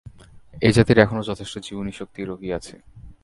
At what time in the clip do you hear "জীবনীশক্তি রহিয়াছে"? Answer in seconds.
1.67-2.75